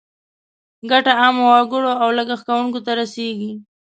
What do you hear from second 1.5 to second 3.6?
وګړو او لګښت کوونکو ته رسیږي.